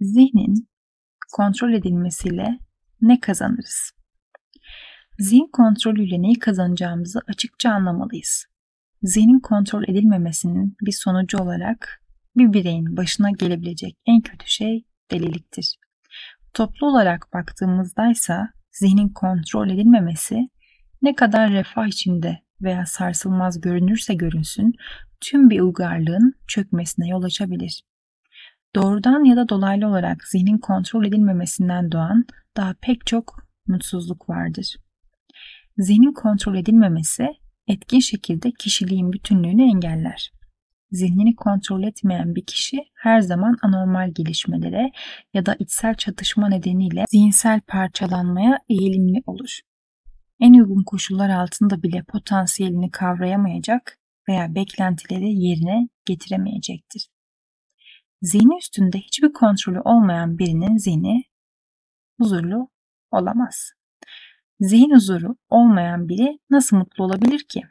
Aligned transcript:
Zihnin 0.00 0.68
kontrol 1.36 1.72
edilmesiyle 1.72 2.58
ne 3.00 3.20
kazanırız? 3.20 3.92
Zihin 5.18 5.50
kontrolüyle 5.52 6.22
neyi 6.22 6.38
kazanacağımızı 6.38 7.20
açıkça 7.28 7.70
anlamalıyız. 7.70 8.46
Zihnin 9.02 9.40
kontrol 9.40 9.82
edilmemesinin 9.82 10.76
bir 10.86 10.92
sonucu 10.92 11.38
olarak 11.38 12.02
bir 12.36 12.52
bireyin 12.52 12.96
başına 12.96 13.30
gelebilecek 13.30 13.96
en 14.06 14.20
kötü 14.20 14.50
şey 14.50 14.84
deliliktir. 15.10 15.76
Toplu 16.54 16.86
olarak 16.86 17.26
baktığımızda 17.34 18.10
ise 18.10 18.38
zihnin 18.72 19.08
kontrol 19.08 19.70
edilmemesi 19.70 20.48
ne 21.02 21.14
kadar 21.14 21.50
refah 21.50 21.86
içinde 21.86 22.38
veya 22.62 22.86
sarsılmaz 22.86 23.60
görünürse 23.60 24.14
görünsün 24.14 24.72
tüm 25.20 25.50
bir 25.50 25.60
uygarlığın 25.60 26.34
çökmesine 26.48 27.08
yol 27.08 27.22
açabilir. 27.22 27.82
Doğrudan 28.74 29.24
ya 29.24 29.36
da 29.36 29.48
dolaylı 29.48 29.86
olarak 29.86 30.28
zihnin 30.28 30.58
kontrol 30.58 31.04
edilmemesinden 31.04 31.92
doğan 31.92 32.24
daha 32.56 32.74
pek 32.80 33.06
çok 33.06 33.48
mutsuzluk 33.66 34.28
vardır. 34.28 34.76
Zihnin 35.78 36.12
kontrol 36.12 36.56
edilmemesi 36.56 37.28
etkin 37.66 38.00
şekilde 38.00 38.50
kişiliğin 38.50 39.12
bütünlüğünü 39.12 39.62
engeller. 39.62 40.32
Zihnini 40.90 41.36
kontrol 41.36 41.82
etmeyen 41.82 42.34
bir 42.34 42.44
kişi 42.44 42.76
her 42.94 43.20
zaman 43.20 43.56
anormal 43.62 44.10
gelişmelere 44.14 44.90
ya 45.34 45.46
da 45.46 45.56
içsel 45.58 45.94
çatışma 45.94 46.48
nedeniyle 46.48 47.04
zihinsel 47.08 47.60
parçalanmaya 47.60 48.58
eğilimli 48.68 49.22
olur. 49.26 49.58
En 50.40 50.52
uygun 50.52 50.82
koşullar 50.84 51.30
altında 51.30 51.82
bile 51.82 52.02
potansiyelini 52.02 52.90
kavrayamayacak 52.90 53.98
veya 54.28 54.54
beklentileri 54.54 55.34
yerine 55.34 55.88
getiremeyecektir. 56.06 57.08
Zihni 58.22 58.58
üstünde 58.58 58.98
hiçbir 58.98 59.32
kontrolü 59.32 59.80
olmayan 59.80 60.38
birinin 60.38 60.76
zihni 60.76 61.24
huzurlu 62.20 62.68
olamaz. 63.10 63.72
Zihin 64.60 64.94
huzuru 64.94 65.36
olmayan 65.48 66.08
biri 66.08 66.38
nasıl 66.50 66.76
mutlu 66.76 67.04
olabilir 67.04 67.44
ki? 67.48 67.62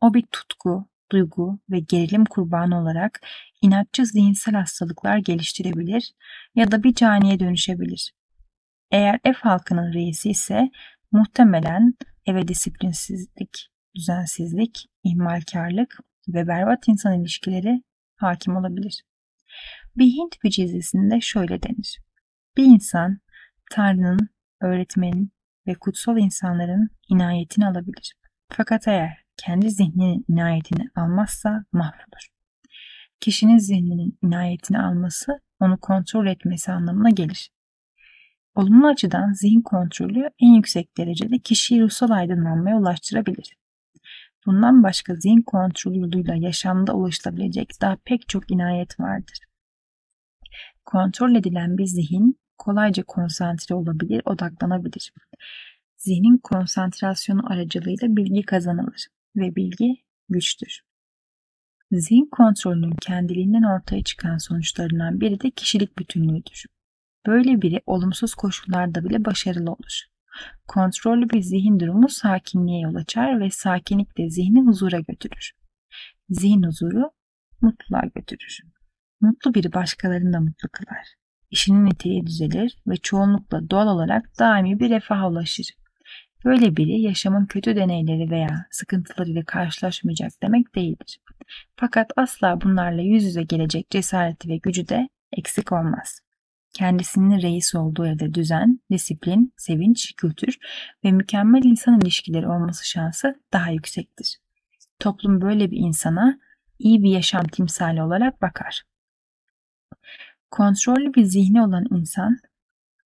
O 0.00 0.14
bir 0.14 0.22
tutku, 0.22 0.88
duygu 1.12 1.58
ve 1.70 1.80
gerilim 1.80 2.24
kurbanı 2.24 2.80
olarak 2.80 3.20
inatçı 3.62 4.06
zihinsel 4.06 4.54
hastalıklar 4.54 5.18
geliştirebilir 5.18 6.12
ya 6.54 6.70
da 6.70 6.82
bir 6.82 6.94
caniye 6.94 7.40
dönüşebilir. 7.40 8.12
Eğer 8.90 9.20
ev 9.24 9.34
halkının 9.34 9.92
reisi 9.92 10.30
ise 10.30 10.70
muhtemelen 11.12 11.94
eve 12.26 12.48
disiplinsizlik, 12.48 13.68
düzensizlik, 13.94 14.86
ihmalkarlık 15.04 15.98
ve 16.28 16.46
berbat 16.48 16.88
insan 16.88 17.20
ilişkileri 17.20 17.82
hakim 18.16 18.56
olabilir. 18.56 19.04
Bir 19.96 20.06
Hint 20.06 20.44
vecizesinde 20.44 21.20
şöyle 21.20 21.62
denir. 21.62 21.98
Bir 22.56 22.64
insan 22.64 23.18
Tanrı'nın, 23.70 24.28
öğretmenin 24.60 25.32
ve 25.66 25.74
kutsal 25.74 26.18
insanların 26.18 26.90
inayetini 27.08 27.66
alabilir. 27.66 28.14
Fakat 28.48 28.88
eğer 28.88 29.24
kendi 29.36 29.70
zihninin 29.70 30.24
inayetini 30.28 30.88
almazsa 30.96 31.64
mahvolur. 31.72 32.28
Kişinin 33.20 33.58
zihninin 33.58 34.18
inayetini 34.22 34.78
alması 34.78 35.32
onu 35.60 35.80
kontrol 35.80 36.26
etmesi 36.26 36.72
anlamına 36.72 37.10
gelir. 37.10 37.50
Olumlu 38.54 38.86
açıdan 38.86 39.32
zihin 39.32 39.62
kontrolü 39.62 40.30
en 40.38 40.54
yüksek 40.54 40.96
derecede 40.96 41.38
kişiyi 41.38 41.82
ruhsal 41.82 42.10
aydınlanmaya 42.10 42.76
ulaştırabilir. 42.76 43.56
Bundan 44.46 44.82
başka 44.82 45.14
zihin 45.14 45.42
kontrolü 45.42 45.98
yoluyla 45.98 46.34
yaşamda 46.34 46.94
ulaşılabilecek 46.94 47.70
daha 47.80 47.96
pek 48.04 48.28
çok 48.28 48.50
inayet 48.50 49.00
vardır. 49.00 49.38
Kontrol 50.84 51.34
edilen 51.34 51.78
bir 51.78 51.86
zihin 51.86 52.38
kolayca 52.58 53.02
konsantre 53.02 53.74
olabilir, 53.74 54.22
odaklanabilir. 54.24 55.12
Zihnin 55.96 56.38
konsantrasyonu 56.38 57.52
aracılığıyla 57.52 58.16
bilgi 58.16 58.42
kazanılır 58.42 59.06
ve 59.36 59.56
bilgi 59.56 60.04
güçtür. 60.28 60.80
Zihin 61.90 62.28
kontrolünün 62.32 62.96
kendiliğinden 63.00 63.62
ortaya 63.62 64.02
çıkan 64.02 64.38
sonuçlarından 64.38 65.20
biri 65.20 65.40
de 65.40 65.50
kişilik 65.50 65.98
bütünlüğüdür. 65.98 66.64
Böyle 67.26 67.62
biri 67.62 67.80
olumsuz 67.86 68.34
koşullarda 68.34 69.04
bile 69.04 69.24
başarılı 69.24 69.70
olur. 69.70 70.04
Kontrollü 70.68 71.30
bir 71.30 71.40
zihin 71.40 71.80
durumu 71.80 72.08
sakinliğe 72.08 72.80
yol 72.80 72.94
açar 72.94 73.40
ve 73.40 73.50
sakinlik 73.50 74.18
de 74.18 74.30
zihni 74.30 74.62
huzura 74.62 75.00
götürür. 75.00 75.52
Zihin 76.28 76.62
huzuru 76.62 77.10
mutluluğa 77.60 78.02
götürür. 78.14 78.60
Mutlu 79.24 79.54
biri 79.54 79.72
başkalarını 79.72 80.32
da 80.32 80.40
mutlu 80.40 80.68
kılar. 80.72 81.14
İşinin 81.50 81.84
niteliği 81.84 82.26
düzelir 82.26 82.76
ve 82.86 82.96
çoğunlukla 82.96 83.70
doğal 83.70 83.88
olarak 83.88 84.38
daimi 84.38 84.80
bir 84.80 84.90
refaha 84.90 85.28
ulaşır. 85.28 85.66
Böyle 86.44 86.76
biri 86.76 87.00
yaşamın 87.00 87.46
kötü 87.46 87.76
deneyleri 87.76 88.30
veya 88.30 88.66
sıkıntılarıyla 88.70 89.44
karşılaşmayacak 89.44 90.32
demek 90.42 90.74
değildir. 90.74 91.18
Fakat 91.76 92.10
asla 92.16 92.60
bunlarla 92.60 93.02
yüz 93.02 93.24
yüze 93.24 93.42
gelecek 93.42 93.90
cesareti 93.90 94.48
ve 94.48 94.56
gücü 94.56 94.88
de 94.88 95.08
eksik 95.32 95.72
olmaz. 95.72 96.20
Kendisinin 96.74 97.42
reis 97.42 97.74
olduğu 97.74 98.06
evde 98.06 98.34
düzen, 98.34 98.80
disiplin, 98.90 99.52
sevinç, 99.56 100.14
kültür 100.16 100.58
ve 101.04 101.12
mükemmel 101.12 101.64
insan 101.64 102.00
ilişkileri 102.00 102.48
olması 102.48 102.88
şansı 102.88 103.34
daha 103.52 103.70
yüksektir. 103.70 104.38
Toplum 104.98 105.40
böyle 105.40 105.70
bir 105.70 105.76
insana 105.76 106.38
iyi 106.78 107.02
bir 107.02 107.10
yaşam 107.10 107.44
timsali 107.44 108.02
olarak 108.02 108.42
bakar. 108.42 108.82
Kontrollü 110.54 111.14
bir 111.14 111.24
zihni 111.24 111.62
olan 111.62 111.86
insan, 111.90 112.38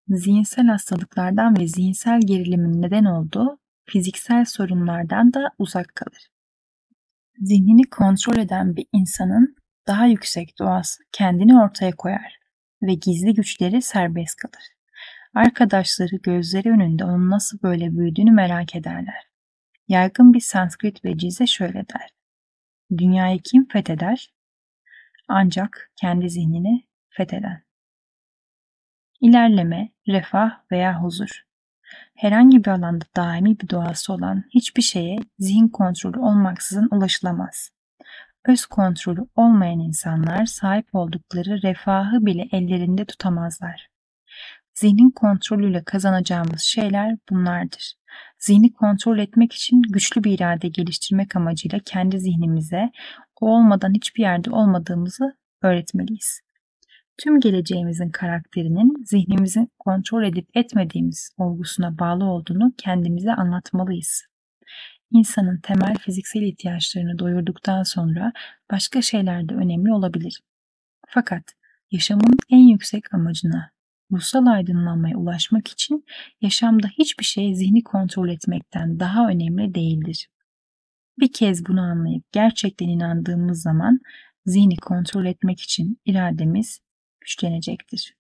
zihinsel 0.08 0.66
hastalıklardan 0.66 1.60
ve 1.60 1.68
zihinsel 1.68 2.20
gerilimin 2.26 2.82
neden 2.82 3.06
olduğu 3.06 3.60
fiziksel 3.86 4.46
sorunlardan 4.46 5.34
da 5.34 5.52
uzak 5.58 5.96
kalır. 5.96 6.28
Zihnini 7.38 7.90
kontrol 7.90 8.38
eden 8.38 8.76
bir 8.76 8.86
insanın 8.94 9.56
daha 9.88 10.06
yüksek 10.06 10.60
doğası 10.60 11.04
kendini 11.12 11.62
ortaya 11.62 11.96
koyar 11.96 12.40
ve 12.82 12.94
gizli 12.94 13.34
güçleri 13.34 13.82
serbest 13.82 14.36
kalır. 14.36 14.68
Arkadaşları 15.34 16.16
gözleri 16.16 16.72
önünde 16.72 17.06
onun 17.06 17.30
nasıl 17.30 17.62
böyle 17.64 17.98
büyüdüğünü 17.98 18.32
merak 18.32 18.76
ederler. 18.76 19.28
Yaygın 19.88 20.34
bir 20.34 20.42
Sanskrit 20.42 21.06
vecize 21.06 21.48
şöyle 21.48 21.86
der. 21.94 22.10
Dünyayı 22.98 23.40
kim 23.44 23.68
fetheder? 23.68 24.34
Ancak 25.28 25.92
kendi 25.96 26.30
zihnini 26.30 26.88
fetheden. 27.18 27.64
İlerleme, 29.22 29.90
refah 30.08 30.52
veya 30.72 31.04
huzur. 31.04 31.44
Herhangi 32.16 32.64
bir 32.64 32.70
alanda 32.70 33.06
daimi 33.16 33.60
bir 33.60 33.70
doğası 33.70 34.14
olan 34.14 34.44
hiçbir 34.54 34.82
şeye 34.82 35.18
zihin 35.40 35.68
kontrolü 35.68 36.20
olmaksızın 36.20 36.88
ulaşılamaz. 36.92 37.72
Öz 38.46 38.66
kontrolü 38.66 39.22
olmayan 39.36 39.80
insanlar 39.80 40.46
sahip 40.46 40.96
oldukları 40.96 41.62
refahı 41.62 42.26
bile 42.26 42.48
ellerinde 42.52 43.06
tutamazlar. 43.06 43.88
Zihnin 44.74 45.12
kontrolüyle 45.12 45.84
kazanacağımız 45.84 46.62
şeyler 46.62 47.18
bunlardır. 47.30 47.94
Zihni 48.40 48.74
kontrol 48.74 49.18
etmek 49.18 49.54
için 49.54 49.82
güçlü 49.82 50.24
bir 50.24 50.32
irade 50.32 50.68
geliştirmek 50.68 51.36
amacıyla 51.36 51.80
kendi 51.86 52.20
zihnimize 52.20 52.92
o 53.42 53.50
olmadan 53.50 53.94
hiçbir 53.94 54.22
yerde 54.22 54.52
olmadığımızı 54.52 55.38
öğretmeliyiz 55.62 56.47
tüm 57.18 57.40
geleceğimizin 57.40 58.10
karakterinin 58.10 59.04
zihnimizin 59.06 59.72
kontrol 59.80 60.24
edip 60.24 60.50
etmediğimiz 60.54 61.32
olgusuna 61.38 62.00
bağlı 62.00 62.26
olduğunu 62.26 62.74
kendimize 62.78 63.34
anlatmalıyız. 63.34 64.24
İnsanın 65.12 65.60
temel 65.60 65.96
fiziksel 65.96 66.42
ihtiyaçlarını 66.42 67.20
doyurduktan 67.20 67.84
sonra 67.84 68.34
başka 68.72 69.02
şeyler 69.02 69.50
de 69.50 69.56
önemli 69.56 69.94
olabilir. 69.94 70.42
Fakat 71.08 71.44
yaşamın 71.92 72.38
en 72.50 72.68
yüksek 72.68 73.14
amacına, 73.14 73.72
ruhsal 74.12 74.46
aydınlanmaya 74.46 75.18
ulaşmak 75.18 75.68
için 75.68 76.06
yaşamda 76.42 76.88
hiçbir 76.88 77.26
şey 77.26 77.56
zihni 77.56 77.84
kontrol 77.84 78.30
etmekten 78.30 79.00
daha 79.00 79.28
önemli 79.28 79.76
değildir. 79.76 80.28
Bir 81.20 81.34
kez 81.34 81.66
bunu 81.66 81.82
anlayıp 81.82 82.24
gerçekten 82.32 82.88
inandığımız 82.88 83.62
zaman 83.62 84.00
zihni 84.46 84.78
kontrol 84.78 85.26
etmek 85.26 85.62
için 85.62 86.02
irademiz 86.06 86.80
güçlenecektir. 87.28 88.16